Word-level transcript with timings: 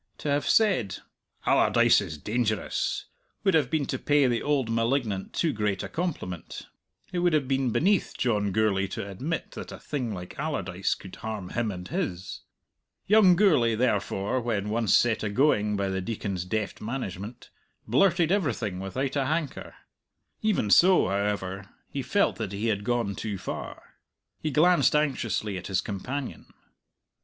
To 0.17 0.29
have 0.29 0.47
said 0.49 0.97
"Allardyce 1.45 2.01
is 2.01 2.17
dangerous" 2.17 3.05
would 3.43 3.53
have 3.53 3.69
been 3.69 3.85
to 3.85 3.99
pay 3.99 4.25
the 4.25 4.41
old 4.41 4.67
malignant 4.67 5.31
too 5.31 5.53
great 5.53 5.83
a 5.83 5.87
compliment; 5.87 6.65
it 7.11 7.19
would 7.19 7.33
have 7.33 7.47
been 7.47 7.69
beneath 7.69 8.15
John 8.17 8.51
Gourlay 8.51 8.87
to 8.93 9.07
admit 9.07 9.51
that 9.51 9.71
a 9.71 9.77
thing 9.77 10.11
like 10.11 10.39
Allardyce 10.39 10.95
could 10.95 11.17
harm 11.17 11.49
him 11.49 11.69
and 11.69 11.87
his. 11.87 12.41
Young 13.05 13.35
Gourlay, 13.35 13.75
therefore, 13.75 14.41
when 14.41 14.69
once 14.71 14.97
set 14.97 15.21
agoing 15.23 15.77
by 15.77 15.89
the 15.89 16.01
Deacon's 16.01 16.45
deft 16.45 16.81
management, 16.81 17.51
blurted 17.87 18.31
everything 18.31 18.79
without 18.79 19.15
a 19.15 19.27
hanker. 19.27 19.75
Even 20.41 20.71
so, 20.71 21.09
however, 21.09 21.69
he 21.89 22.01
felt 22.01 22.37
that 22.37 22.53
he 22.53 22.69
had 22.69 22.83
gone 22.83 23.13
too 23.13 23.37
far. 23.37 23.97
He 24.39 24.49
glanced 24.49 24.95
anxiously 24.95 25.59
at 25.59 25.67
his 25.67 25.79
companion. 25.79 26.51